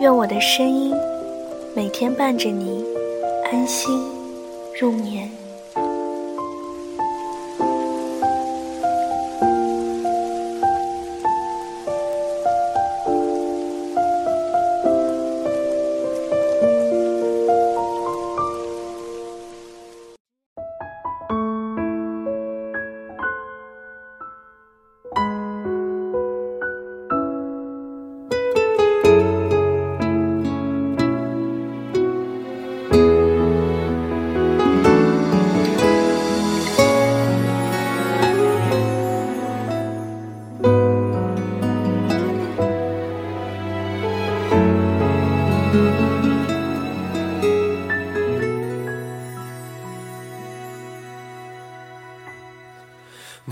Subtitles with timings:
[0.00, 0.94] 愿我的声音
[1.76, 2.82] 每天伴着你
[3.52, 4.02] 安心
[4.80, 5.39] 入眠。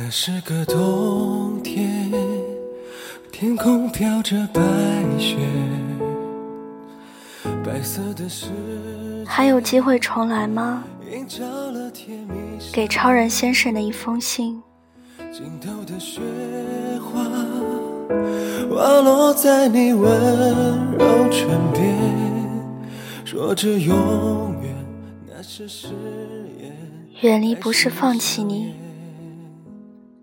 [0.08, 2.10] 那是个冬天，
[3.30, 4.62] 天空飘着白
[5.18, 5.36] 雪，
[7.62, 8.46] 白色的世
[9.26, 10.82] 还有机会重来吗？
[12.72, 14.62] 给超人先生的一封信。
[15.30, 16.22] 尽头的雪
[17.04, 17.22] 花，
[18.70, 20.10] 滑落在你温
[20.98, 21.94] 柔唇边，
[23.26, 23.94] 说着永
[24.62, 24.74] 远，
[25.26, 25.88] 那是誓
[26.58, 26.74] 言。
[27.20, 28.72] 远离不是放弃你，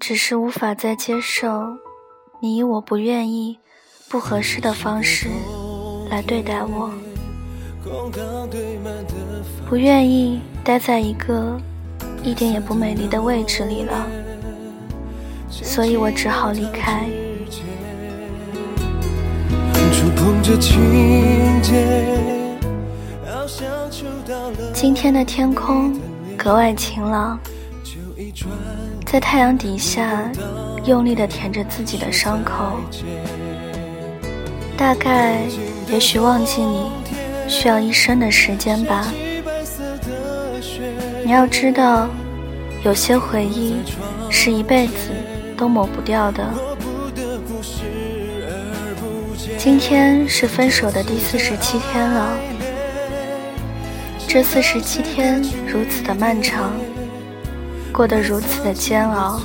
[0.08, 1.50] 只是无法再接受
[2.40, 3.58] 你以我不愿意、
[4.08, 5.28] 不合适的方式
[6.12, 6.92] 来对待我，
[9.68, 11.60] 不愿意待在一个
[12.22, 14.06] 一点也不美丽的位置里了，
[15.50, 17.10] 所以我只好离开。
[24.72, 26.00] 今天的天空
[26.38, 27.40] 格外晴朗，
[29.06, 30.30] 在太阳底下
[30.84, 32.80] 用力地舔着自己的伤口。
[34.76, 35.44] 大概，
[35.88, 36.92] 也许忘记你
[37.48, 39.06] 需要一生的时间吧。
[41.24, 42.10] 你要知道，
[42.84, 43.78] 有些回忆
[44.30, 44.94] 是一辈子
[45.56, 46.44] 都抹不掉的。
[49.58, 52.38] 今天是分手的第四十七天了，
[54.28, 56.74] 这四十七天如此的漫长，
[57.96, 59.40] 过得如此的煎熬，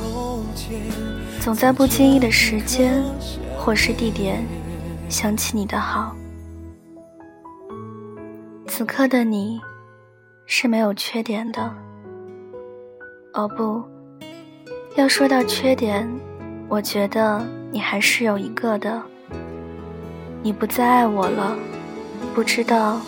[1.40, 3.00] 总在不经意的时间
[3.56, 4.44] 或是地点
[5.08, 6.16] 想起你的好。
[8.66, 9.60] 此刻的你
[10.46, 11.72] 是没有缺点的，
[13.34, 13.84] 哦不，
[14.96, 16.10] 要说到缺点，
[16.68, 19.00] 我觉得你还是有一个的。
[20.42, 21.56] 你不再爱我了，
[22.34, 23.00] 不知道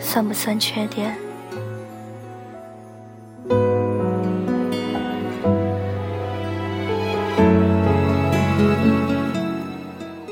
[0.00, 1.14] 算不算缺点？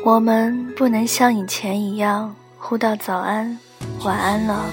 [0.04, 3.58] 我们不能像以前一样互道早安、
[4.04, 4.66] 晚安了。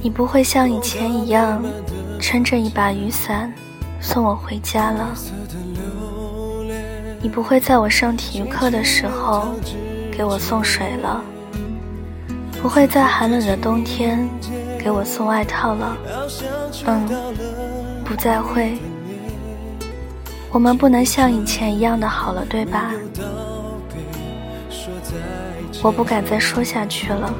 [0.00, 1.62] 你不会像以前一样
[2.18, 3.52] 撑着一把雨伞
[4.00, 5.14] 送我回家了。
[7.20, 9.48] 你不会在我上体育课的时候
[10.10, 11.22] 给我送水了，
[12.62, 14.26] 不会在寒冷的冬天
[14.78, 15.98] 给我送外套了。
[16.86, 17.06] 嗯，
[18.06, 18.78] 不再会。
[20.50, 22.92] 我们不能像以前一样的好了，对吧？
[25.82, 27.32] 我不敢再说下去了，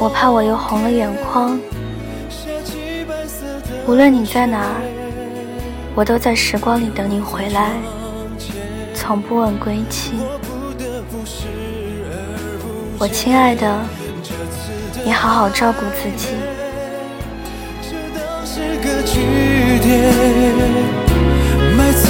[0.00, 1.58] 我怕我又红了眼眶。
[3.86, 4.74] 无论你在哪儿，
[5.94, 7.70] 我都在时光里等你回来，
[8.94, 10.14] 从不问归期。
[12.98, 13.78] 我亲爱的，
[15.04, 16.34] 你好好照顾自己。
[18.44, 19.20] 是个句
[19.80, 20.12] 点，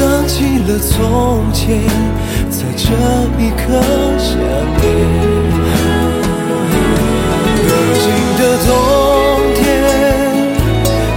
[0.01, 1.79] 想起了从前，
[2.49, 2.85] 在这
[3.39, 3.61] 一刻
[4.17, 4.33] 相
[4.81, 4.83] 恋。
[7.69, 7.71] 北
[8.01, 8.07] 京
[8.39, 8.71] 的冬
[9.57, 9.61] 天，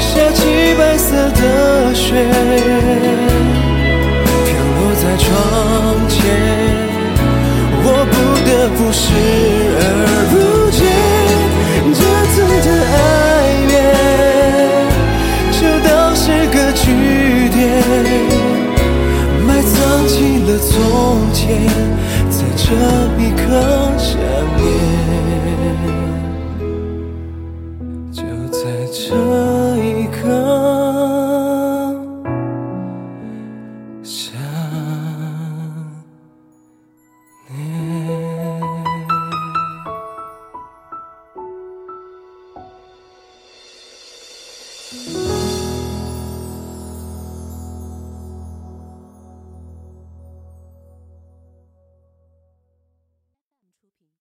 [0.02, 2.28] 下起白色的雪，
[4.44, 5.32] 飘落在窗
[6.10, 6.20] 前，
[7.86, 8.14] 我不
[8.46, 9.08] 得不视
[22.56, 22.66] 这
[23.22, 24.18] 一刻想
[24.58, 25.43] 念。